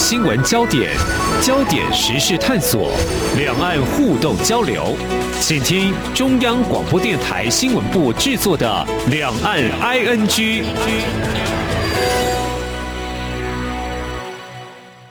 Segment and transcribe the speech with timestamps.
[0.00, 0.90] 新闻焦点，
[1.42, 2.90] 焦点时事探索，
[3.36, 4.96] 两岸互动交流，
[5.42, 8.66] 请听中央广播电台新闻部制作的
[9.10, 10.26] 《两岸 ING》。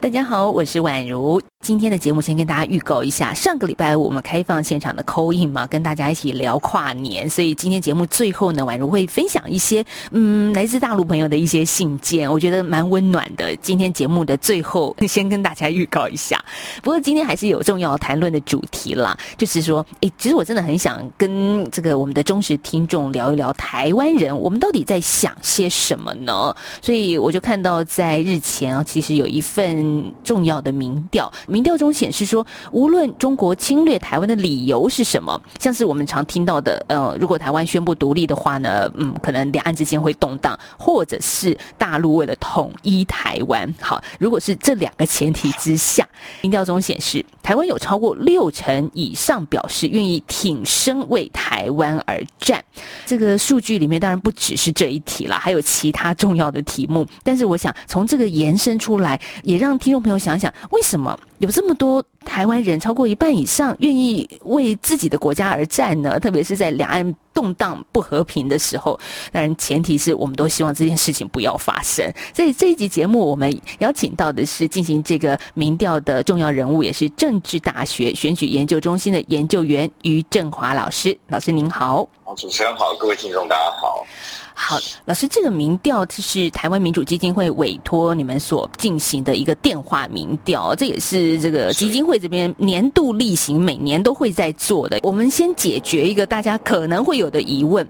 [0.02, 1.40] 大家好，我是宛如。
[1.62, 13.54] 今天的节目先跟大家预告一下，上个礼拜我们开放现场的扣印嘛，跟大家一起聊跨年，所以今天节目最后呢，宛如会分享一些嗯来自大陆朋友的一些信件，我觉得蛮温暖的。
[13.58, 16.42] 今天节目的最后，先跟大家预告一下。
[16.82, 26.56] 不过今天还是有重要谈论的主题啦，就是说，诶，其实我真的很想跟这个我们的忠实听众聊一聊台湾人，我们到底在想些什么呢？
[26.82, 31.30] 所以我就看到在日前啊，其实有一份重要的民调。
[31.50, 46.08] 民调中显示说，无论中国侵略台湾的理由是什么，像是我们常听到的，呃，如果台湾宣布独立的话呢，嗯，可能两岸之间会动荡，或者是大陆为了统一台湾，好，如果是这两个前提之下，
[46.42, 52.64] 民调中显示，台湾有超过六成以上表示愿意挺身为台湾而战。
[53.06, 57.06] 这个数据里面当然不只是这一题了，还有其他重要的题目。
[57.24, 61.18] 但是我想从这个延伸出来，也让听众朋友想想，为什么？
[61.40, 66.20] 有这么多台湾人，超过一半以上愿意为自己的国家而战呢？
[66.20, 69.00] 特别是在两岸动荡不和平的时候，
[69.32, 72.06] 当然前提是我们都希望这件事情不要发生。
[72.34, 81.18] 所以这一集节目，我们邀请到的是进行这个民调的重要人物，也是政治大学选举研究中心的研究员于振华老师。
[81.28, 84.06] 老师您好，主持人好，各位听众大家好。
[84.54, 95.00] 好，老师，这个民调就是台湾民主基金会委托你们所进行的一个电话民调，这也是这个基金会这边年度例行，每年都会在做的。
[95.02, 97.88] 我们先解决一个大家可能会有的疑问。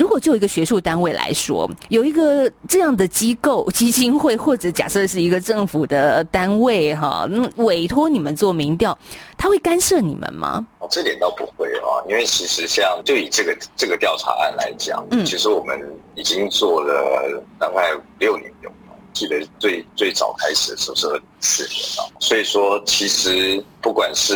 [0.00, 8.98] 如果就一个学术单位来说，有一个这样的机构基金会，或者假设是一个政府的单位哈，委托你们做民调，
[9.36, 10.66] 他会干涉你们吗？
[10.78, 15.78] 哦，这点倒不会啊，因为其实像就以这个这个调查案来讲，嗯，其实我们
[16.14, 18.72] 已经做了大概六年有。
[19.12, 24.34] 记得最最早开始的时候是二零四年啊，所以说其实不管是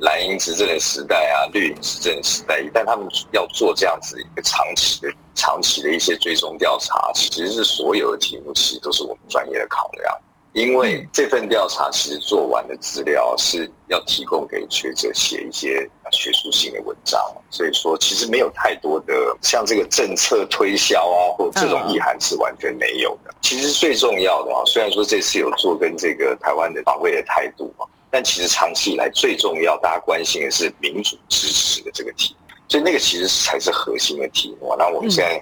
[0.00, 10.18] 蓝营执政的时代啊，绿营执政的时代，但他们要做这样子一个长期的、长期的一些追踪调查，其实是所有的题目其实都是我们专业的考量。
[10.52, 23.32] 因为这份调查其实做完的资料是要提供给学者写一些学术性的文章，所以说其实没有太多的像这个政策推销啊，或这种意涵是完全没有的。
[23.40, 32.34] 其实最重要的啊，虽然说这次有做跟这个台湾的防卫的态度啊，但其实长期以来最重要大家关心的是民主支持的这个题，
[32.68, 34.74] 所以那个其实才是核心的题目。
[34.76, 35.40] 那我们现在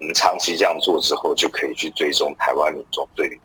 [0.00, 3.40] 我们长期这样做之后，就可以去追踪台湾民众对。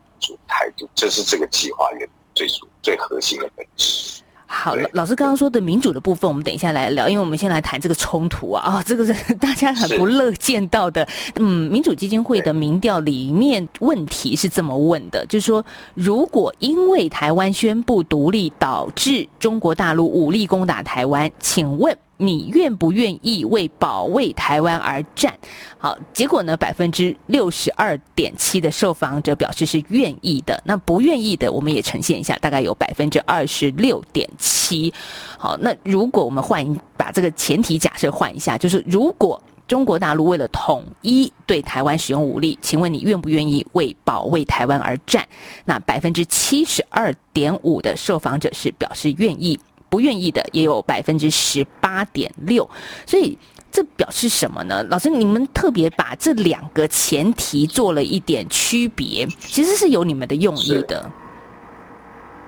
[0.46, 4.22] 态度，这是这个计划原最主最核心的本质。
[4.48, 11.06] 好，老师刚刚说的民主的部分，我们等一下来聊，因为我们先来谈这个冲突啊，啊，这个是 大家很不乐见到的。
[11.34, 21.98] 嗯，民主基金会的民调里面问题是这么问的，就是说，如果因为台湾宣布独立导致中国大陆武力攻打台湾，请问？
[22.18, 25.36] 你愿不愿意为保卫台湾而战？
[25.78, 26.56] 好，结果呢？
[26.56, 30.60] 百分之六十二点七的受访者表示是愿意的。
[30.64, 34.92] 那不愿意的，我们也呈现一下，大概有百分之二十六点七。
[35.38, 36.64] 好，那如果我们换
[36.96, 45.26] 把这个前提假设换一下，就是如果中国大陆为了统一对台湾使用武力，请问你愿不愿意为保卫台湾而战？
[45.64, 49.58] 那百分之七十二点五的受访者是表示愿意。
[49.88, 52.68] 不愿意的也有百分之十八点六，
[53.06, 53.38] 所以
[53.70, 54.82] 这表示什么呢？
[54.90, 61.10] 老师，你们特别把这两个前提做了一点区别，其实是有你们的用意的。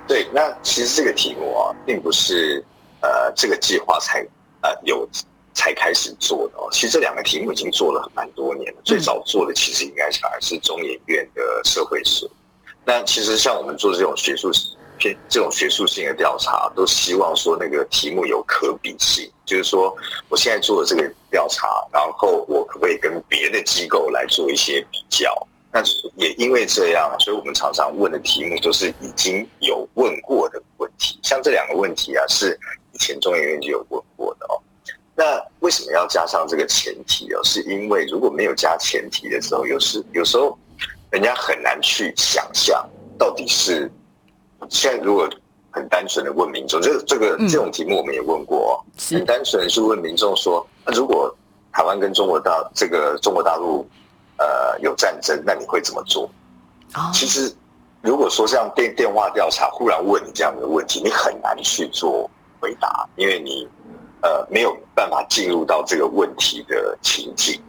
[0.06, 2.64] 对，那其实这个题目啊，并不是
[3.00, 4.20] 呃这个计划才
[4.62, 5.06] 呃有
[5.52, 6.68] 才开始做的哦。
[6.72, 12.28] 其实这两个题目已经做了蛮多年了，最早做的其实应该反而是中研院的社会史。
[12.84, 14.77] 那其实像我们做这种学术史。
[15.28, 19.96] 这种学术性的调查，都希望说那个题目有可比性，就是说
[20.28, 25.32] 我现在做的这个调查，然后我可不可以跟别的机构来做一些比较？
[25.70, 25.82] 那
[26.16, 31.18] 也因为这样，所以我们常常问的题目都是已经有问过的问题。
[31.22, 32.58] 像这两个问题啊，是
[32.92, 34.60] 以前中研院就有问过的哦。
[35.14, 37.40] 那为什么要加上这个前提哦？
[37.44, 40.58] 是因为如果没有加前提的时候，有时有时候
[41.10, 43.90] 人家很难去想象到底是。
[44.68, 45.28] 现在如果
[45.70, 51.34] 很单纯的问民众，这这个这种题目我们也问过，很单纯的是问民众说：那如果
[51.72, 53.86] 台湾跟中国大这个中国大陆
[54.38, 56.28] 呃有战争，那你会怎么做？
[57.12, 57.54] 其实
[58.00, 62.28] 如果说像电电话调查忽然问你这样的问题，你很难去做
[62.60, 63.68] 回答，因为你
[64.22, 67.60] 呃没有办法进入到这个问题的情境。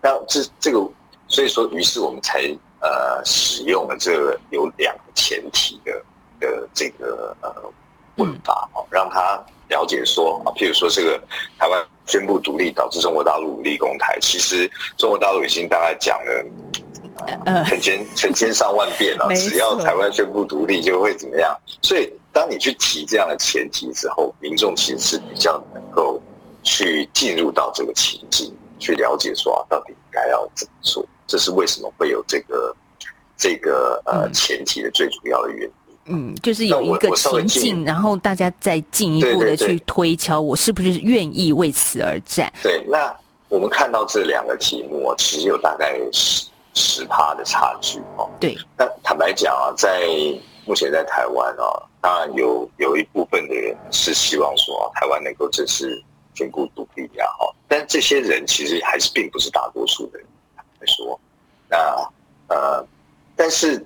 [0.00, 0.78] 那这这个，
[1.28, 2.40] 所以说，于是我们才
[2.80, 6.02] 呃使用了这个有两个前提的
[6.42, 7.50] 的这个呃
[8.16, 11.18] 问法哦，让他了解说啊，譬如说这个
[11.58, 16.44] 台湾宣布独立导致中国大陆武力攻台，其实中国大陆已经大概讲了。
[17.44, 19.28] 呃，成千成千上万遍了。
[19.36, 21.56] 只要台湾宣布独立，就会怎么样？
[21.82, 26.20] 所以，当你去提这样的前提之后，民众其实是比较能够
[26.64, 31.06] 去进入到这个情境，去了解说啊，到底应该要怎么做。
[31.26, 32.74] 这是为什么会有这个
[33.36, 35.72] 这个呃前提的最主要的原因。
[36.06, 42.52] 嗯，就是有一个情境，然后大家再进一步的去推敲，我是不是愿意为此而战？
[42.62, 43.14] 对，那
[43.48, 46.46] 我们看到这两个题目，其实有大概十。
[46.74, 48.56] 十趴的差距哦，对。
[48.78, 50.08] 那坦白讲啊，在
[50.64, 56.02] 目前在台湾啊，当然有有一部分的人是希望说台湾能够正式
[56.34, 57.54] 兼顾独立呀，哈。
[57.68, 60.26] 但这些人其实还是并不是大多数的人
[60.80, 61.20] 来说。
[61.68, 61.76] 那
[62.48, 62.86] 呃，
[63.36, 63.84] 但是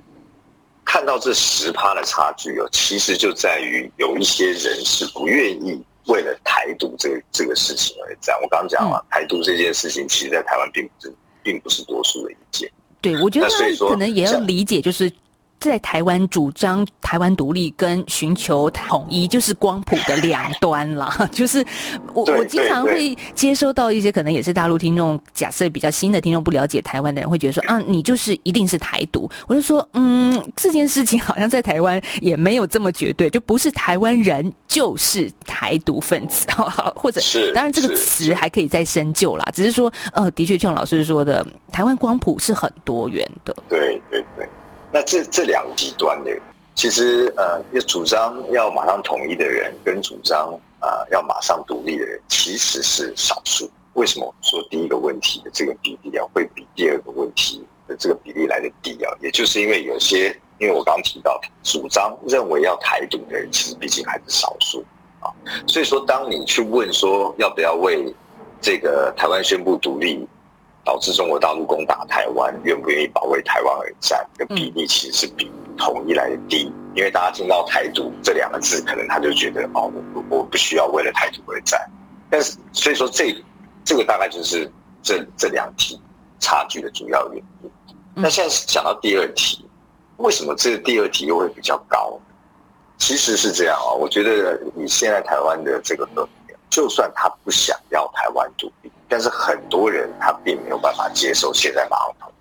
[0.87, 8.35] 看到这十趴的差距哦，其实就在于有一些人是不愿意为了台独这个这个事情而战。
[8.41, 11.15] 我刚刚讲了，台独这件事情，其实在台湾并不是。
[11.47, 12.69] 并不是多数的意见，
[13.00, 13.49] 对我觉得
[13.88, 15.09] 可能也要理解，就是。
[15.69, 21.13] 在台湾主张台湾独立跟寻求统一，就是光谱的两端了。
[21.33, 21.65] 就是
[22.15, 29.31] 我我经常会接收到一些可能也是大陆听众，假设比较新的听众不了解台湾的人，会觉得说啊，你就是一定是台独。
[29.47, 36.47] 我就说，嗯，这件事情好像在台湾也没有这么绝对，就不是台湾人就是台独分子，
[36.95, 39.45] 或者是当然这个词还可以再深究啦。
[39.53, 43.57] 只是说，呃，的确像老师说的，台湾光谱是很多元的。
[43.69, 44.49] 对对对。
[44.96, 46.31] 那这这两极端的，
[46.75, 53.70] 其实呃，要主张要马上统一的人，跟主张啊要马上独立的人，其实是少数。
[53.93, 59.12] 为什么说第一个问题的这个比例啊，会比第二个问题的这个比例来的低啊？
[59.20, 64.82] 也就是因为有些，因为我刚刚提到，主张认为要台独的人，其实毕竟还是少数
[65.20, 65.28] 啊。
[65.66, 68.10] 所以说，当你去问说要不要为
[68.62, 70.26] 这个台湾宣布独立？
[70.87, 76.73] 导致中国大陆攻打台湾，愿不愿意保卫台湾而战的比例，其实是比统一来的低。
[76.94, 81.79] 因为大家听到台独这两个字，可能他就觉得哦，我我不需要为了台独而战。
[82.31, 83.37] 但是，所以说这
[83.85, 84.71] 这个大概就是
[85.03, 86.00] 这这两题
[86.38, 87.71] 差距的主要原因。
[88.15, 89.69] 那现在讲到第二题，
[90.17, 92.19] 为什么这第二题又会比较高？
[92.97, 96.09] 其实是这样啊，我觉得以现在台湾的这个
[96.71, 98.91] 就算他不想要台湾独立。
[99.09, 102.33] 但是很多人他并没有办法接受现在马上统，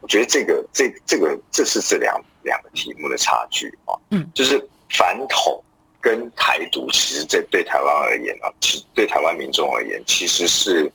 [0.00, 4.58] 我觉得这个这这个这是这两两个题目的差距啊，嗯，就是
[4.88, 5.62] 反统
[6.00, 10.90] 跟台独，其实这对台湾而言啊，其对台湾民众而言，其实是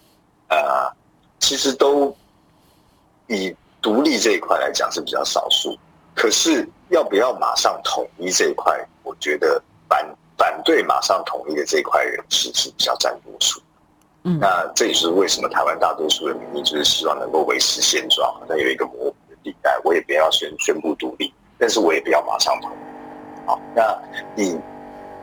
[0.50, 0.92] 呃，
[1.40, 2.16] 其实都
[3.28, 5.78] 以独立这一块来讲是比较少数，
[6.16, 10.04] 可是要不要马上统一这一块，我觉得反
[10.46, 13.60] 反对马上统一的这一块人士是比较占多数。
[14.24, 23.48] 嗯那这也是为什么台湾大多数的民意就是希望能够维持现状，好像有一个模糊的地带，我也不要宣宣布独立，但是我也不要马上统一。
[23.48, 23.98] 好，那
[24.36, 24.60] 你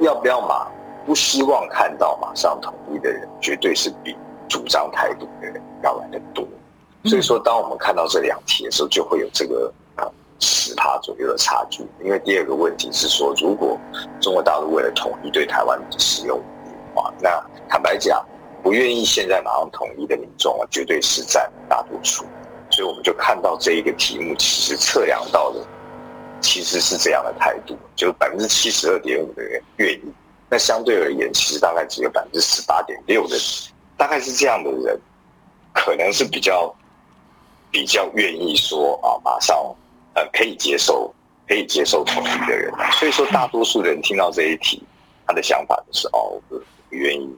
[0.00, 0.66] 要不要马？
[1.04, 4.16] 不希望看到马上统一的人，绝对是比
[4.48, 6.46] 主张台独的人要来的多。
[7.04, 9.81] 所以说，当我们看到这两题的时候，就会有这个啊
[10.42, 11.82] 十趴左右的差距。
[12.04, 13.78] 因为第二个问题是说，如果
[14.20, 18.22] 中国大陆为了统一对台湾使用武力的话，那坦白讲。
[18.64, 22.24] 不愿意现在马上统一的民众啊，绝对是占大多数，
[22.70, 25.58] 所以我们就看到这一个题目，其实测量到的
[26.40, 30.02] 其实是这样的态度，就百分之七十二点五的人愿意，
[30.48, 33.36] 那相对而言，其实大概只有百分之十八点六的，
[33.96, 34.96] 大概是这样的人，
[35.74, 36.72] 可能是比较
[37.72, 39.74] 比较愿意说啊，马上
[40.14, 41.12] 呃可以接受
[41.46, 44.82] 可以接受同一的人，所以说大多数人听到这一题，
[45.26, 47.28] 他的想法就是哦，我不愿意。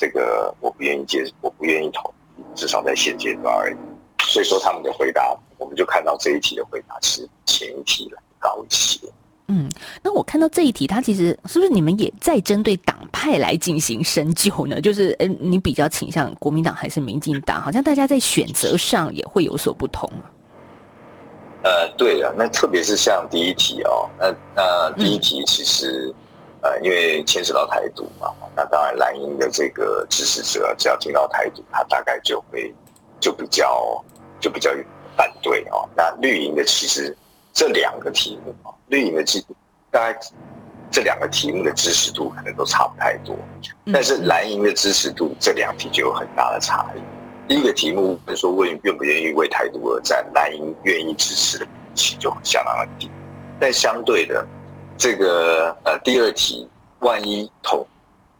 [0.00, 2.14] 这个我不愿意接，我不愿意投，
[2.54, 3.76] 至少在现阶段而已。
[4.22, 9.00] 所以说他们的回答，我们就看到这一题的回答是前一题来高一些。
[9.48, 9.68] 嗯，
[10.00, 14.80] 那我看到这一题，它其实是不是你们也在针对党派来进行深究呢？
[14.80, 17.60] 就是，嗯，你比较倾向国民党还是民进党？
[17.60, 20.08] 好像大家在选择上也会有所不同。
[21.68, 26.14] 呃，对啊，那特别是像第一题哦，那那第一题其实。
[26.60, 32.74] 呃，因为牵涉到台独嘛，那当然蓝营的这个支持者只要听到台独，他大概就会
[33.20, 34.04] 就比较
[34.40, 34.68] 就比较
[35.16, 35.88] 反对哦。
[35.94, 37.16] 那绿营的其实
[37.52, 39.40] 这两个题目啊，绿营的基
[39.92, 40.18] 大概
[40.90, 43.36] 这两个题目的支持度可能都差不太多，
[43.92, 47.00] 但是蓝营的支持度这两题就有很大的差异。
[47.48, 53.10] 第一个题目说问愿不愿意为台独而战，蓝营愿意支持的比例就相当的低，
[53.58, 54.46] 但相对的
[54.96, 56.68] 这个呃第二题，
[57.00, 57.86] 万一统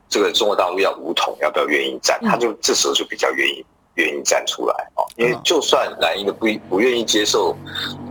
[0.09, 2.21] 这个中国大陆要武统，要不要愿意站？
[2.23, 3.65] 他就这时候就比较愿意。
[3.95, 7.57] 愿意站出来哦，因为就算蓝营的不不愿意接受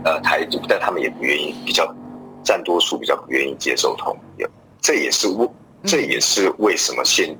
[0.04, 1.90] 呃台独，但他们也不愿意比较
[2.44, 4.44] 占多数，比较不愿意接受统一。
[4.82, 5.48] 这也是为
[5.84, 7.34] 这也是为什么现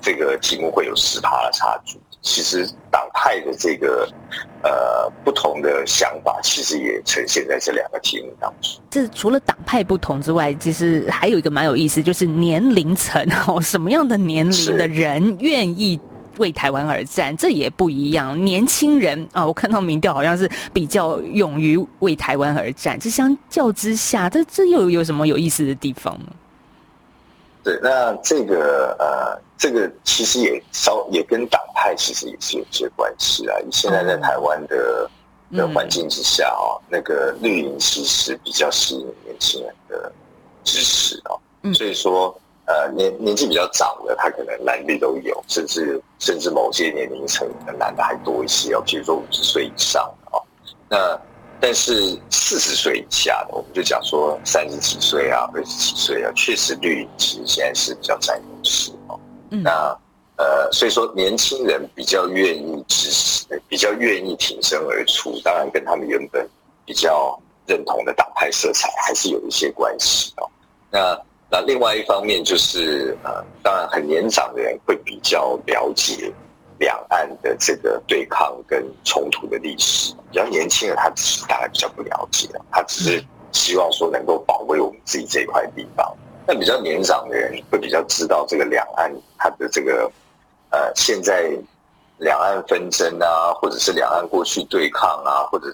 [0.00, 2.00] 这个题目会有十趴的差距。
[2.22, 4.08] 其实党派的这个
[4.62, 8.80] 呃不同的想法，其实也呈现在这两个题目当中。
[8.90, 16.00] 这除了党派不同之外，其实还有一个蛮有意思，就是年龄层哦，什么样的年龄的人愿意？
[16.38, 18.42] 为台湾而战，这也不一样。
[18.46, 22.98] 年轻人啊，我看到民调好像是比较勇于为台湾而战。
[22.98, 26.32] 这相较之下，这这又有什么有意思的地方呢？
[27.62, 33.54] 对，那这个呃，这个其实也稍也跟党派其实也是有些关系啊。
[33.70, 35.08] 现在在台湾的
[35.54, 40.10] 的环境之下哦，那个绿营其实比较吸引年轻人的
[40.64, 41.38] 支持哦，
[41.74, 42.34] 所以说。
[42.66, 50.40] 呃，年年纪比较长的，他可能男女都有，甚至甚至某些年龄层的男的还多一些哦，比如说五十岁以上的哦。
[50.88, 51.20] 那
[51.60, 59.18] 但是四十岁以下的，我们就讲说三十几岁啊，二十几岁啊，确实绿其实现在是比较占优势哦。
[59.50, 59.98] 那
[60.36, 66.48] 呃，所以说年轻人比较愿意支持，比较愿意挺身而出，当然跟他们原本
[66.86, 70.48] 比较认同的党派色彩还是有一些关系哦。
[70.90, 76.32] 那那另外一方面就是，呃，当然很年长的人会比较了解
[76.78, 86.16] 两岸的这个对抗跟冲突的历史，比较年轻人他其实大概比较不了解，他只是希望说能够保卫我们自己这一块地方。
[86.50, 90.10] 那比较年长的人会比较知道这个两岸它的这个，
[90.70, 91.48] 呃，现在
[92.18, 95.72] 两岸纷争啊，或者是两岸过去对抗啊，或者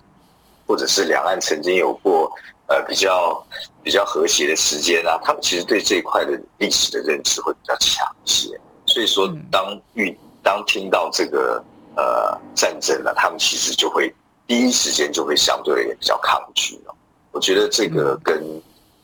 [0.67, 2.31] 或者是两岸曾经有过。
[2.69, 3.47] 呃，比较
[3.81, 8.61] 比较和谐的时间啊，他们其实对这一块的历史的认知会比较强一些。
[8.87, 11.63] 所以说，当遇当听到这个
[11.95, 14.13] 呃战争了，他们其实就会
[14.49, 16.93] 第一时间就会相对比较抗拒了。
[17.31, 18.43] 我觉得这个跟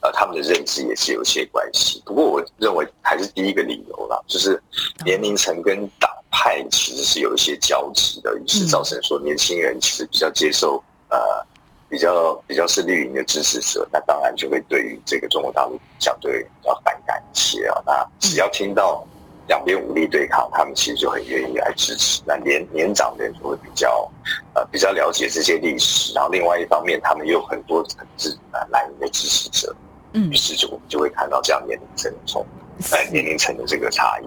[0.03, 2.03] 呃他们的认知也是有些关系。
[2.05, 4.63] 不过我认为还是第一个理由啦，就是
[5.05, 11.19] 年龄层跟党派其实是有一些交集的，于是造成说年轻人其实比较接受呃。
[11.93, 17.83] 比较比较是绿营的支持者，那当然就会对于这个中国大陆相对比较反感一些啊。
[17.85, 19.07] 那只要听到
[19.47, 22.23] 两边武力对抗，他们其实就很愿意来支持。
[22.25, 24.11] 那年年长的人就会比较
[24.55, 29.77] 呃比较了解这些历史，然后另外一方面，他们又有很多支呃蓝营的支持者，
[30.13, 32.47] 嗯，于是就我们就会看到这样年龄层从
[32.91, 34.27] 呃年龄层的这个差异。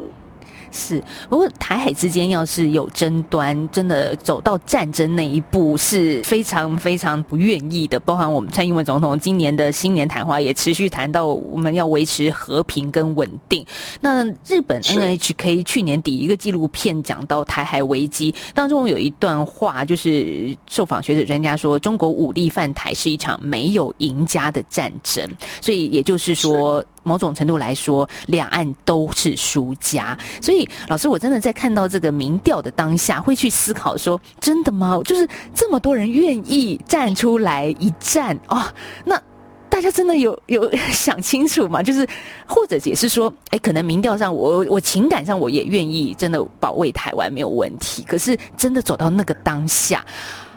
[0.72, 8.00] 是，不过台海之间要是有争端，真的走到战争那一步，是非常非常不愿意的。
[8.00, 13.66] 包含我们蔡英文总统今年的新年谈话也持续谈到，我们要维持和平跟稳定。
[14.02, 25.30] 那日本 NHK 去年底一个纪录片讲到台海危机当中有一段话，就是受访学者专家说，中国武力犯台是一场没有赢家的战争。
[25.62, 26.84] 所以也就是说。
[27.06, 30.18] 某种程度来说，两岸都是输家。
[30.42, 35.00] 所以，老师，我真的在看到这个民调的当下，会去思考说：真的吗？
[35.06, 38.74] 就是这么多人愿意站出来一战啊？
[39.06, 39.22] 那
[39.70, 41.84] 大家真的有 有想清楚吗？
[41.84, 42.08] 就是，
[42.48, 48.04] 或者也是说，哎，可能民调上，我我情感上我也愿意真的保卫台湾没有问题。
[48.08, 50.04] 可是，真的走到那个当下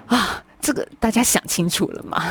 [0.06, 2.24] 啊，这个大家想清楚了吗？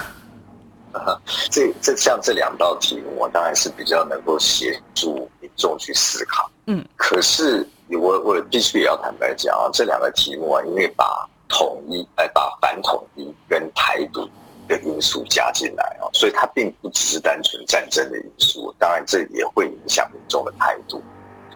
[1.51, 6.49] 这这像这两道题目，我当然是比较能够协助民众去思考。
[6.65, 14.27] 嗯，可是我我必须也要坦白讲啊，这两个题目啊，因为把统一哎把反统一跟台独
[14.67, 18.73] 的因素加进来啊，所以它并不只是单纯战争的因素。
[18.77, 21.01] 当然，这也会影响民众的态度。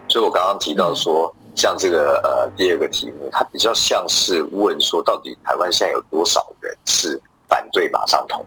[0.08, 8.44] 所以我刚刚提到说，像这个呃第二个题目，它比较像是问说，到底台湾现在有多少人是反对马上统？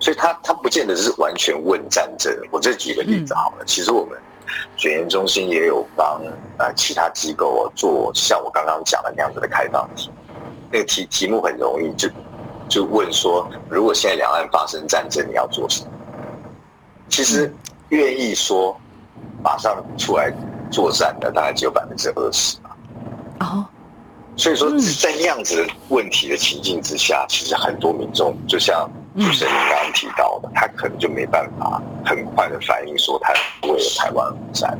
[0.00, 2.32] 所以他他不见得是完全问战争。
[2.50, 4.18] 我再举个例子好了，其实我们
[4.76, 6.20] 卷研中心也有帮
[6.58, 10.10] 呃其他机构做像我刚刚讲的那样子的开放题。
[10.70, 12.08] 那个题题目很容易，就
[12.68, 15.90] 就问说，如果现在两岸发生战争，你要做什么？
[17.08, 17.52] 其实
[17.88, 18.78] 愿意说
[19.42, 20.32] 马上出来
[20.70, 22.76] 作战的，大概只有百分之二十吧。
[23.40, 23.66] 哦，
[24.36, 28.88] 所以说在那样子问题的情境之下，其实很多民众就像。
[29.18, 33.32] 主持人刚刚刚提到的，他可能就没办法很快的反应说他
[33.68, 34.78] 为了台湾而战。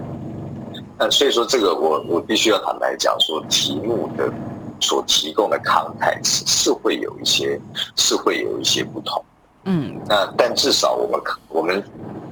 [0.97, 4.33] 那所以说，这个我我必须要坦白讲，说题目的
[4.79, 7.61] 所提供的 context 是会有一些
[7.97, 9.25] 是会有一些不同。
[9.65, 11.83] 嗯，那但至少我们我们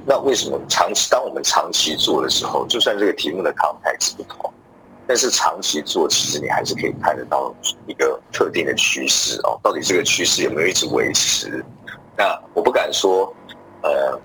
[0.05, 4.49] 那为什么长期当我们长期做的时候，就算这个题目的 context 不同。
[5.05, 7.53] 但是长期做，其实你还是可以看得到
[7.85, 9.57] 一个特定的趋势哦。
[9.63, 11.63] 到底这个趋势有没有一直维持？
[12.17, 13.31] 那我不敢说，
[13.83, 14.19] 呃，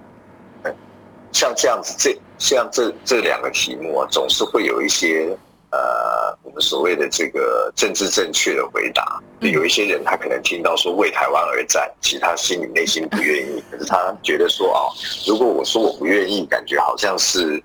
[1.30, 5.36] 像这样子，这像这这两个题目啊，总是会有一些
[5.70, 9.20] 呃，我们所谓的这个政治正确的回答。
[9.40, 14.90] 有一些人他可能听到说为台湾而战，其实他心里内心不愿意，可是他觉得说哦，
[15.26, 17.62] 如果我说我不愿意，感觉好像是。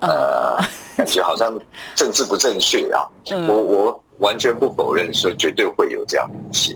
[0.00, 0.56] 呃，
[0.96, 1.56] 感觉好像
[1.94, 3.06] 政治不正确啊！
[3.46, 6.74] 我我完全不否认说绝对会有这样的一些。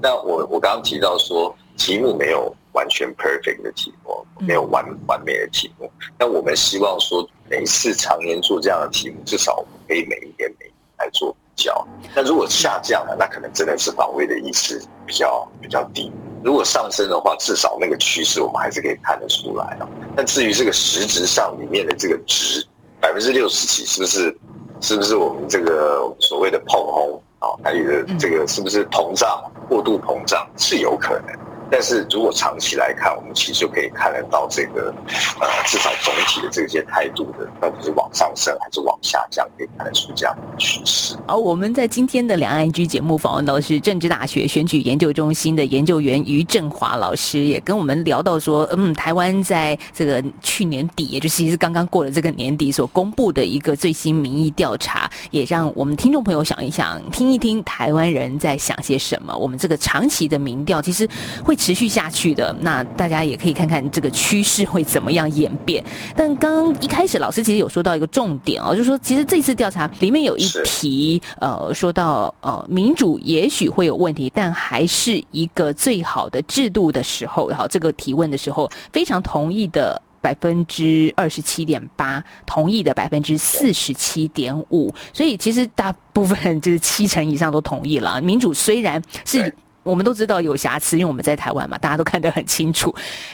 [0.00, 5.90] 那我我刚刚提到说题目没有完全 perfect 的题目，没有完完美的题目。
[6.18, 10.66] 那我们希望说每一次常年做这样的题目，至少我们可以每一年每
[10.98, 11.86] 来做比较。
[12.14, 16.12] 那如果下降了，那可能真的是防卫的意识比较比较低。
[16.42, 19.88] 如果上升的话，至少那个趋势我们还是可以看得出来啊。
[20.14, 22.66] 但至于这个实质上里面的这个值
[23.00, 24.38] 百分之六十几，是不是
[24.80, 27.48] 是不是我们这个所谓的碰轰啊？
[27.62, 31.43] 还有这个是不是膨胀、过度膨胀是有可能。
[31.70, 34.94] 但是如果长期来看，我们其实就可以看得到这个，
[35.40, 41.16] 呃，至少总体的这些态度的到底是往上升还是往下降，可以看得出这样的趋势。
[41.26, 59.34] 好，我们在今天的两岸居节目访问到是政治大学选举研究中心的研究员于振华老师，也跟我们聊到说，嗯，台湾在这个去年底，也就是其实刚刚过了这个年底所公布的一个最新民意调查，也让我们听众朋友想一想，听一听台湾人在想些什么。
[59.36, 61.08] 我们这个长期的民调其实
[61.42, 61.53] 会。
[61.54, 65.84] 持续下去的，那大家也可以看看这个趋势会怎么样演变。
[66.16, 88.20] 但刚刚一开始老师其实有说到一个重点哦，就是说其实这次调查里面有一题，呃，说到呃民主也许会有问题，但还是一个最好的制度的时候，好这个提问的时候非常同意的百分之二十七点八，同意的百分之四十七点五，所以其实大部分人就是七成以上都同意了。
[88.20, 89.54] 民主虽然是。
[89.84, 92.92] 我们都知道有瑕疵，因为我们在台湾嘛，大家都看得很清楚。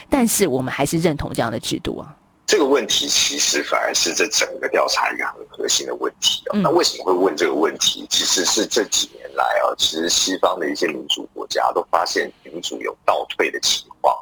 [0.09, 2.13] 但是我们还是认同这样的制度啊。
[2.45, 6.59] 这个问题其实反而是这整个调查一个很核心的问题啊。
[6.59, 8.05] 那为什么会问这个问题？
[8.09, 14.13] 其实是这几年来啊，其实西方的一些民主国家都发现民主有倒退的情况，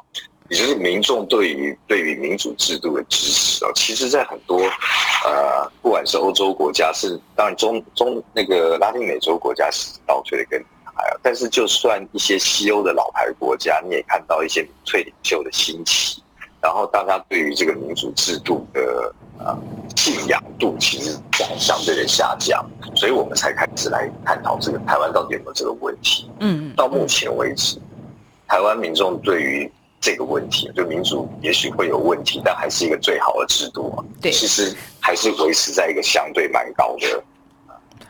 [0.48, 4.60] 也就是民众对于对于民主制度的支持啊，其实在很多
[5.24, 10.64] 呃，不管是欧洲国家，是当然中中那个拉丁美洲国家是倒退的更。
[11.22, 16.22] 但是，就算一些西欧的老牌国家，你也看到一些民粹领袖的兴起，
[16.60, 19.56] 然后大家对于这个民主制度的呃
[19.96, 26.30] 信仰度，其实在相对的下降，所以我们才开始来探讨这个台湾到底有没有这个问题。
[26.40, 27.78] 嗯，到目前为止，
[28.48, 34.04] 台湾民众对于这个问题，就民主也许会有问题，但还是一个最好的制度啊。
[34.20, 37.22] 对，其实还是维持在一个相对蛮高的。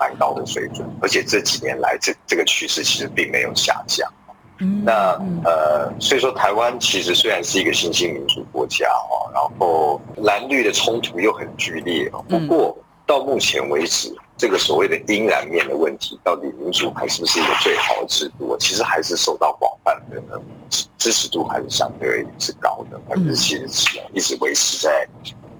[0.00, 4.10] 蛮高的水准，而且这几年来，这这个趋势其实并没有下降。
[4.84, 12.10] 那呃，所以说台湾其实虽然是一个新兴民主国家哦，然后蓝绿的冲突又很剧烈。
[12.28, 20.42] 不过到目前为止，这个所谓的阴然面的问题，到底民主还是不是一个最好的制度，其实还是受到广泛的
[20.98, 25.08] 支持度，还是相对是高的，百分之七十七，一直维持在。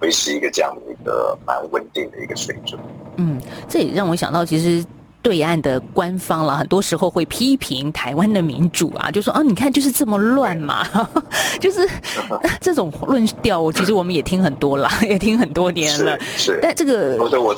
[0.01, 2.81] 维持一个这样的一个蛮稳定的一个水准。
[3.17, 4.85] 嗯，这也让我想到，其实
[5.23, 10.87] 对岸的官方了，很多时候会批评台湾的民主啊，就说啊，你看就是这么乱嘛，
[11.61, 11.87] 就是
[12.61, 16.19] 这种论调，其实我们也听很多了，也听很多年了。
[16.37, 17.55] 是，但这个，对 我，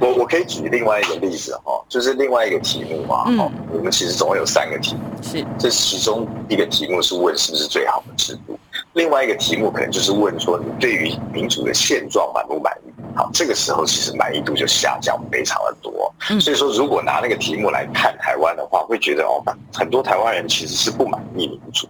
[0.00, 3.24] 我我可以举另外一个例子哈，就是另外一个题目嘛。
[3.26, 8.56] 嗯，我们其实总共有三个题目，是，这其中一个题目是问是不是最好的制度。
[8.94, 12.90] 另外一个题目可能就是问说，你对于民主的现状满不满意？
[13.16, 16.12] 好，这个时候其实满意度就下降非常的多。
[16.40, 21.88] 所以说，如果拿那个题目来看台湾的话，会觉得哦，很多台湾人其实是不满意民主。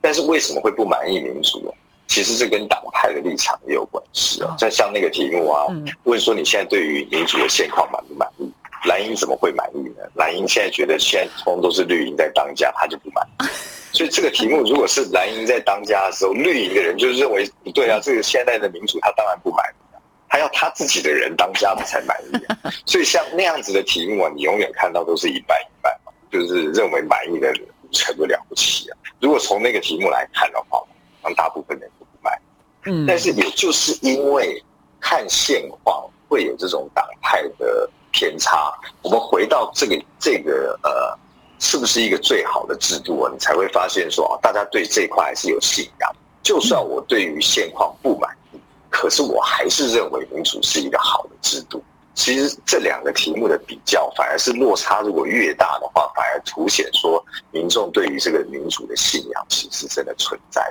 [0.00, 1.70] 但是为什么会不满意民主呢？
[2.08, 4.56] 其实这跟党派的立场也有关系啊。
[4.58, 5.66] 在像那个题目啊，
[6.04, 8.50] 问说你现在对于民主的现况满不满意？
[8.88, 10.08] 蓝营怎么会满意呢？
[10.14, 13.44] 蓝营现在觉得现在通都是绿营在当家，他就不满意。
[13.92, 19.96] 所以这个题目如果是蓝营在当家的时候，绿营的人就认为不对啊，这个现在的民主他当然不满意，
[20.28, 22.70] 他要他自己的人当家的才满意。
[22.86, 30.82] 所以像那样子的题目啊，你永远看到都是一半一半嘛，就是认为满意的人成都了不起啊，如果从那个题目来看的话，
[31.22, 32.40] 让大部分人都不卖。
[32.86, 34.62] 嗯，但是也就是因为
[35.00, 38.72] 看现况会有这种党派的偏差，
[39.02, 41.18] 我们回到这个这个呃，
[41.60, 43.30] 是不是一个最好的制度啊？
[43.32, 46.16] 你才会发现说啊，大家对这块还是有信仰。
[46.42, 51.82] 就算我对于现况不满意，可是我还是认为民主是一个好的制度。
[52.14, 60.62] 其实这两个题目的比较，反而是落差如果越大的话，反而凸显说民众对于这个民主的信仰其实真的存在。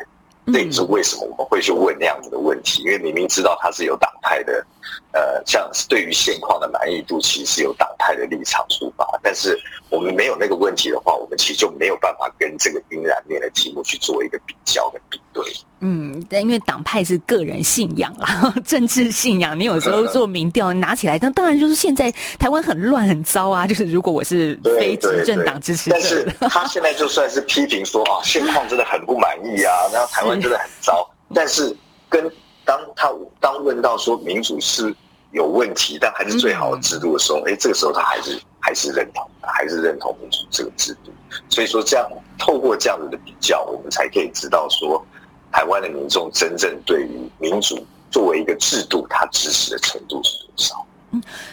[0.52, 4.65] 这也是为什么我们会去问那样子的问题，因为明明知道它是有党派的，
[5.12, 9.06] 呃，像对于现况的满意度，其实是有党派的立场出发。
[9.22, 9.56] 但是
[9.90, 15.44] 我们没有那个问题的话，我们其实就没有办法跟这个阴然面的题目去做一个比较跟比对。
[15.82, 23.66] 嗯，但因为党派是个人信仰啦， 政治信仰，你有时候做民调拿起来，那当然就是现在台湾很乱很糟啊。
[23.66, 31.10] 就是如果我是非执政党支持者，但是他现在就算是批评说啊，现况真的很不满意啊，然后台湾真的很糟。
[31.34, 31.74] 但是
[32.10, 32.30] 跟
[32.66, 33.10] 当他
[33.40, 34.94] 当问到说民主是
[35.32, 41.12] 有问题，但还是最好的制度的时候，哎，这个时候他还是还是认同，还是认同民主这个制度。
[41.50, 45.06] 所以说，这样透过这样子的比较，我们才可以知道说。
[45.52, 50.86] 台湾的民众真正对于民主作为一个制度，他支持的程度是多少？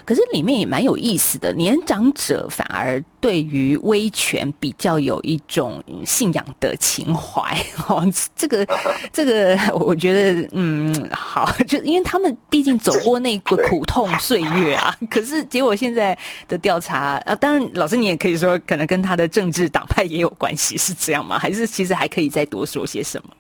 [0.05, 7.57] 可是里面也蛮有意思的，年长者反而对于威权比较有一种信仰的情怀。
[7.89, 8.67] 哦，这个
[9.13, 14.97] 这个，我觉得嗯，好，就因为他们毕竟走过那个苦痛岁月啊。
[15.11, 16.17] 可是结果现在
[16.49, 21.39] 的调查啊，当然，老师你也可以说，可能跟他的政治党派也有关系，是这样吗？
[21.39, 23.31] 还是其实还可以再多说些什么？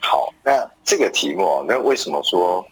[0.00, 2.64] 好，那这个题目，那为什么说，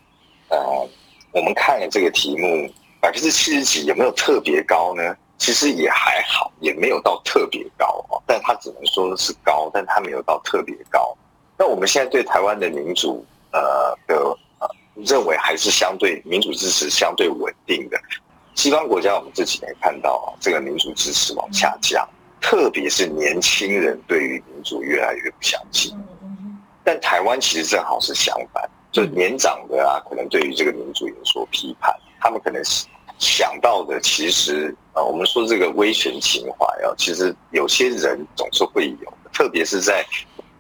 [0.49, 0.89] 呃，
[1.37, 2.67] 我们看了这个题目
[2.99, 5.15] 百分之七十几有没有特别高呢？
[5.37, 8.23] 其实也还好，也没有到特别高哦。
[8.27, 11.15] 但它只能说是高，但它没有到特别高。
[11.59, 13.23] 那我们现在对台湾的民主，
[13.53, 14.17] 呃的
[14.61, 18.01] 呃，认为还是相对民主支持相对稳定的。
[18.55, 22.09] 西方国家我们这几年看到这个民主支持往下降，
[22.41, 25.95] 特别是年轻人对于民主越来越不相信。
[26.83, 32.63] 但台湾其实正好是相反，就年长的啊，可能对于这个民主有所批判，他们可能
[33.19, 40.03] 想到的其实啊，我们说这个威权情怀啊，其实有些人总是会有，特别是在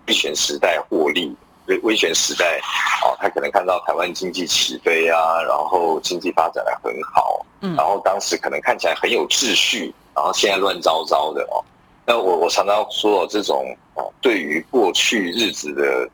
[0.06, 1.34] 威权时代获利，
[1.66, 2.60] 威威权时代
[3.02, 11.64] 哦，他可能看到台湾经济起飞啊，然后经济发展的很好，嗯，然后当时可能看起来很有秩序，然后现在乱糟糟的哦。
[12.04, 16.06] 那我我常常说这种啊，对于过去日子的。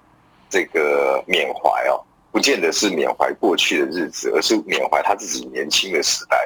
[0.52, 1.98] 这个缅怀哦，
[2.32, 6.36] 不见得是缅怀过去的日子，而是缅怀他自己年轻的时代，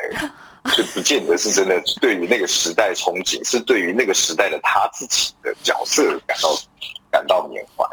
[0.76, 6.58] 就不见得是真的对于那个时代憧憬，是对于那个时代的他自己的角色感到
[7.10, 7.86] 感到缅怀。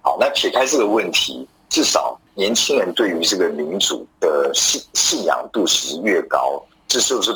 [0.00, 7.32] 好，那撇开这个问题，至少年轻人对于这个民主的信信仰度其实越高，这是不是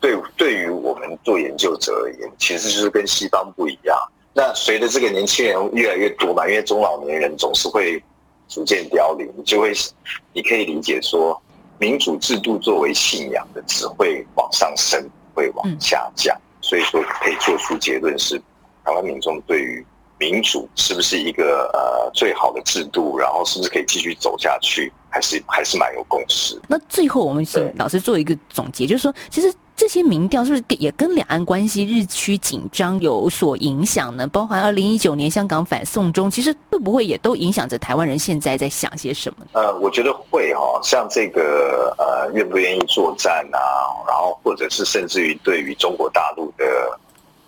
[0.00, 3.98] 对对于我们做研究者而言，其实就是跟西方不一样。
[4.32, 8.02] 那随着这个年轻人越来越多嘛，因为中老年人总是会
[8.50, 9.72] 逐渐凋零，你就会，
[10.34, 11.40] 你可以理解说，
[11.78, 16.36] 民主制度作为信仰的只会往上升，会往下降。
[16.60, 18.36] 所以说可以做出结论是，
[18.84, 19.86] 台湾民众对于
[20.18, 26.60] 民主是不是一个呃最好的制度，然后是不是可以继续走下去，还是还是蛮有共识。
[26.68, 29.50] 那最后我们请老师做一个总结，就是说，其实。
[29.80, 34.26] 这些民调是不是也跟两岸关系日趋紧张有所影响呢？
[34.26, 39.46] 包含二零一九年香港反送中，其实会不会也都影响着台湾人现在在想些什么？
[39.52, 43.58] 呃，我觉得会哈，像这个呃，愿不愿意作战啊，
[44.06, 46.98] 然后或者是甚至于对于中国大陆的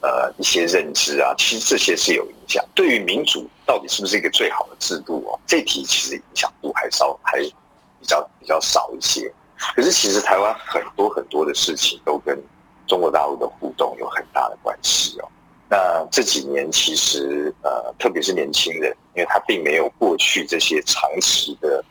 [0.01, 2.65] 呃一些认知啊，其实这些是有影响。
[2.75, 5.39] 对于民主到底是不是一个最好的制度哦？
[5.47, 9.31] 这题其实影响度还稍还比较比较少一些。
[9.75, 12.39] 可是，其实台湾很多很多的事情都跟
[12.87, 15.29] 中国大陆的互动有很大的关系哦。
[15.71, 21.83] 那这几年，其实呃，特别是年轻人，因为他并没有过去这些长期的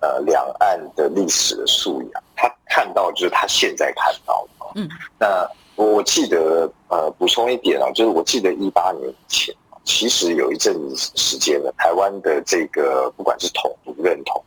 [0.00, 4.66] 呃两岸的历史的素养，他看到就是他现在看到的。
[4.76, 4.88] 嗯。
[5.18, 14.42] 那我记得呃，补充一点啊，就是我记得一八年以前其实有一阵时间呢，台湾的这个不管是统独认同，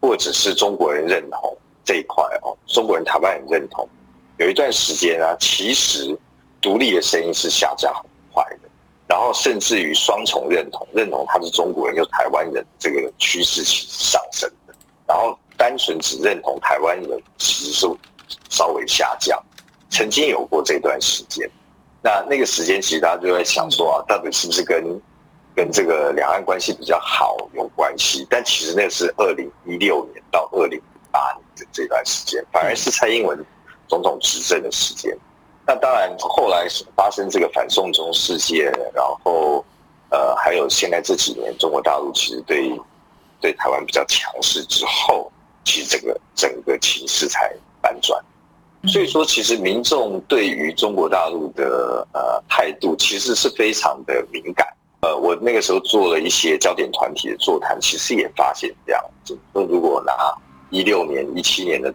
[0.00, 1.56] 或者是中国人认同。
[1.90, 3.84] 这一块哦，中国人、台湾人认同，
[4.38, 6.16] 有一段时间啊，其实
[6.60, 8.68] 独立的声音是下降很快的，
[9.08, 14.74] 然后甚至于双重认同，认同他是中国人又台湾人，这个趋势其实上升的，
[15.08, 17.88] 然后单纯只认同台湾人，其实是
[18.50, 19.36] 稍微下降，
[19.88, 21.50] 曾经有过这段时间，
[22.04, 25.02] 那那个时间其实大家就在想说啊，到底是不是跟
[25.56, 33.44] 跟这个两岸关系比较好有关系，但其实那是二零一六年到二零一八年的这段时间，反而是蔡英文
[33.88, 35.16] 总统执政的时间。
[35.66, 39.64] 那当然，后来发生这个反送中事件，然后
[40.10, 42.80] 呃，还有现在这几年中国大陆其实对
[43.40, 45.30] 对台湾比较强势之后，
[45.64, 48.22] 其实整个整个情势才反转。
[48.88, 54.66] 所以说，其实民众对于中国大陆的呃态度，其实是非常的敏感。
[55.02, 59.38] 呃，我那个时候做了一些焦点团体的座谈，其实也发现这样子。
[59.52, 60.12] 说如果拿
[60.70, 61.92] 一六年、一七年的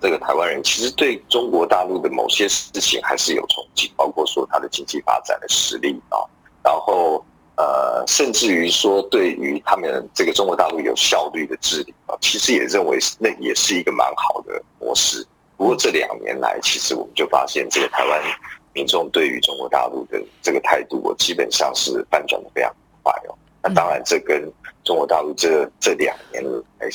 [0.00, 6.18] 这个台湾人，其实对中国大陆的某些事情还是有憧憬，包括说它的经济发展的实力啊，
[6.62, 7.24] 然后
[7.56, 15.26] 呃，甚至于说对于他们这个中国大陆有效率的治理啊，其实也认为那也是一个蛮好的模式。
[15.56, 18.22] 不过这两年来，其实我们就发现这个台湾。
[18.76, 22.74] 民众对于中国大陆的这个态度，我基本上是反转的非常
[23.04, 23.38] 快哦。
[23.62, 26.42] 那当然，这跟中国大陆这这两年
[26.80, 26.88] 来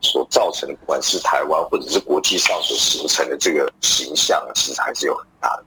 [0.00, 5.64] 所造成的，不管是台湾或者是国际上所形成的这个形象，其实还是有很大的。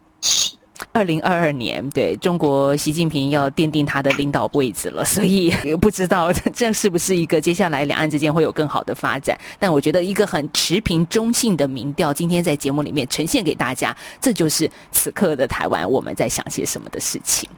[0.93, 9.35] 二零二二年，对中国习近平要奠定他的领导位置了，所以也不知道这是不是一个接下来两岸之间会有更好的发展。
[9.57, 17.49] 但我觉得一个很持平中性的民调，今天在节目里面呈现给大家，这就是此刻的台湾我们在想些什么的事情。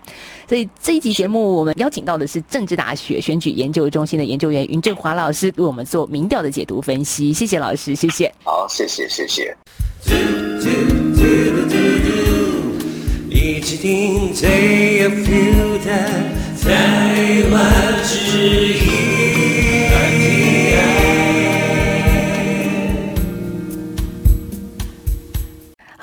[0.48, 7.34] 所以这一集节目，我们邀请到的是政治大学选举研究中心的研究员云振华老师，为我们做民调的解读分析。
[7.34, 8.34] 谢谢老师，谢谢。
[8.46, 9.58] 好，谢谢，谢谢。
[13.48, 15.92] 一起听最有 feel 的
[16.64, 19.15] 台湾之一。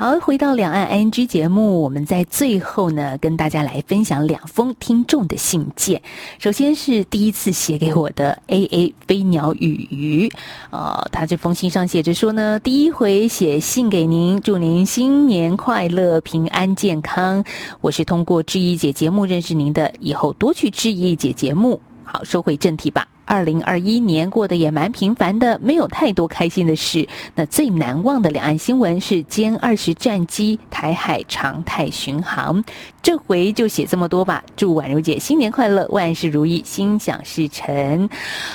[0.02, 6.02] 好，回到两岸 ING 节目，我们在最后呢，跟大家来分享两封听众的信件。
[6.40, 10.28] 首先是第一次写给我的 A A 飞鸟与鱼，
[10.70, 17.44] 呃，他这封信上写着说呢，第一回写信给您，祝您新年快乐、平安健康。
[17.80, 21.80] 我是通过志毅姐节目认识您的，以后多去志毅姐节目。
[22.02, 23.12] 好，说回正题吧。
[23.32, 27.08] 二零二一年过得也蛮平凡的，没有太多开心的事。
[27.34, 32.62] 那最难忘的两岸新闻是歼二十战机台海常态巡航。
[33.00, 34.44] 这回就写这么多吧。
[34.54, 38.06] 祝宛如姐新年快乐，万事如意，心想事成。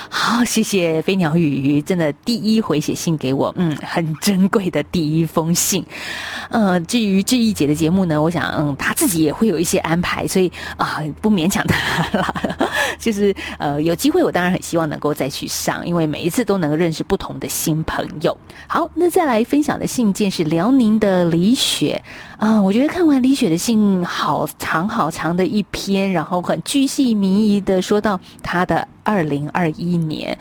[0.08, 5.84] 好，谢谢飞鸟雨，真的第一回写信给我，嗯，很珍贵的第一封信。
[6.50, 12.34] 呃，至于志毅姐的节目呢，我想，嗯，她自己也会有一些安排，所以啊，不勉强她了。
[12.98, 18.36] 就是呃，有机会我当然很希望能够再去上，因为每一次都能够认识不同的新朋友。
[18.66, 22.02] 好，那再来分享的信件是辽宁的李雪
[22.36, 24.46] 啊，我觉得看完李雪的信好。
[24.58, 30.36] 长好长的一篇，然后很巨细靡遗的说到他的二零二一年，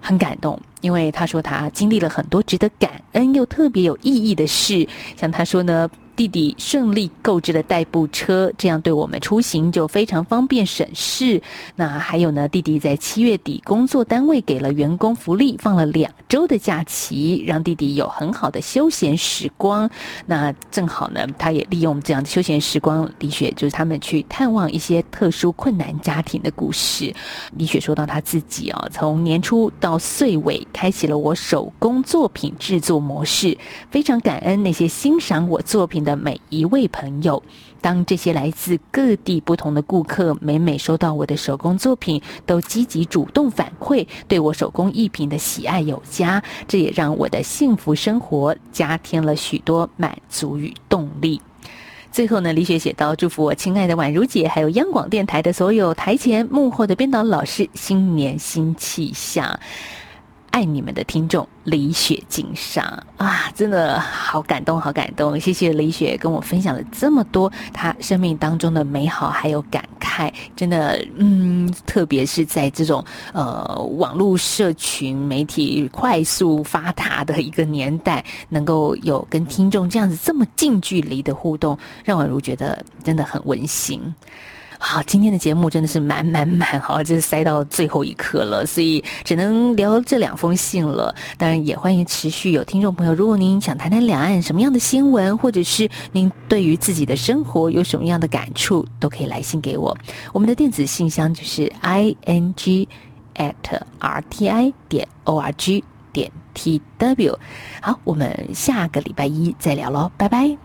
[0.00, 5.88] 很感动，因为他说他经历了很多值得感恩又特别有意义的事，像他说呢。
[6.16, 11.42] 弟弟顺利购置了代步车，这样对我们出行就非常方便省事。
[11.74, 12.46] 那还有呢？
[12.46, 19.90] 弟弟在七月底，工作单位给了员工福利，放了两周的假期，让弟弟有很好的休闲时光。
[20.26, 27.12] 那正好呢，他也利用这样的休闲时光，李雪就是他们去探望一些特殊困难家庭的故事。
[27.56, 33.58] 李雪说到他自己啊，从年初到岁尾，开启了我手工作品制作模式，
[33.90, 36.03] 非常感恩那些欣赏我作品。
[36.04, 37.42] 的每一位朋友，
[37.80, 51.40] 当这些来自各地不同的顾客每每收到我的手工作品，都积极主动反馈，对我手工艺品的喜爱有加，这也让我的幸福生活加添了许多满足与动力。
[52.12, 59.58] 最后呢，李雪写道：“祝福我亲爱的宛如姐，还有央广电台的所有台前幕后的编导老师，新年新气象。”
[60.54, 62.84] 爱你们的听众李雪敬上
[63.16, 65.38] 啊，真的好感动，好感动！
[65.40, 84.00] 谢谢李雪跟我分享了这么多她生命当中的美好还有感慨，真的，嗯，特别是在这种呃网络社群媒体快速发达的一个年代，能够有跟听众这样子这么近距离的互动，让宛如觉得真的很温馨。
[84.86, 91.12] 好，今天的节目真的是满满满，好，就是塞到最后一刻了，所以只能聊这两封信了。
[91.38, 99.96] 当然，也欢迎持续有听众朋友，如果您想谈谈两岸什么样的新闻，或者是您对于自己的生活有什么样的感触，都可以来信给我。
[100.34, 102.86] 我们的电子信箱就是 i n g
[103.36, 103.54] at
[103.98, 107.38] r t i 点 o r g 点 t w。
[107.80, 110.64] 好，我们下个礼拜一再聊喽，拜拜。